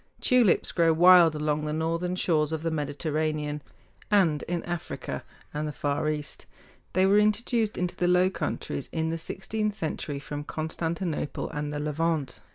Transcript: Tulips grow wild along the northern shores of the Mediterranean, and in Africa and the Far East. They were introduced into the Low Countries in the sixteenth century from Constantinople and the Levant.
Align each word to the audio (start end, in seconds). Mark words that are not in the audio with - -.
Tulips 0.19 0.71
grow 0.71 0.93
wild 0.93 1.35
along 1.35 1.65
the 1.65 1.71
northern 1.73 2.15
shores 2.15 2.51
of 2.51 2.63
the 2.63 2.71
Mediterranean, 2.71 3.61
and 4.09 4.41
in 4.47 4.63
Africa 4.63 5.23
and 5.53 5.67
the 5.67 5.71
Far 5.71 6.09
East. 6.09 6.47
They 6.93 7.05
were 7.05 7.19
introduced 7.19 7.77
into 7.77 7.95
the 7.95 8.07
Low 8.07 8.31
Countries 8.31 8.89
in 8.91 9.11
the 9.11 9.19
sixteenth 9.19 9.75
century 9.75 10.17
from 10.17 10.43
Constantinople 10.43 11.51
and 11.51 11.71
the 11.71 11.79
Levant. 11.79 12.39